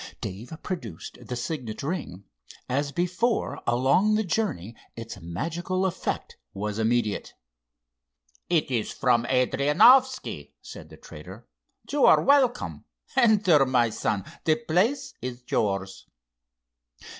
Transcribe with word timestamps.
Dave 0.19 0.51
produced 0.63 1.19
the 1.27 1.35
signet 1.35 1.83
ring. 1.83 2.23
As 2.67 2.91
before 2.91 3.61
along 3.67 4.15
the 4.15 4.23
journey 4.23 4.75
its 4.95 5.21
magical 5.21 5.85
effect 5.85 6.37
was 6.55 6.79
immediate. 6.79 7.35
"It 8.49 8.71
is 8.71 8.91
from 8.91 9.25
Adrianoffski," 9.25 10.53
said 10.59 10.89
the 10.89 10.97
trader. 10.97 11.47
"You 11.91 12.07
are 12.07 12.23
welcome. 12.23 12.85
Enter, 13.15 13.63
my 13.67 13.91
son. 13.91 14.25
The 14.43 14.55
place 14.55 15.13
is 15.21 15.43
yours." 15.51 16.07